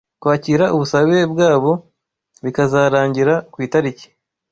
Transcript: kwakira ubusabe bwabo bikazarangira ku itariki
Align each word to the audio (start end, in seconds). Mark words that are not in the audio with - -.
kwakira 0.21 0.65
ubusabe 0.75 1.17
bwabo 1.31 1.71
bikazarangira 2.43 3.33
ku 3.51 3.57
itariki 3.65 4.07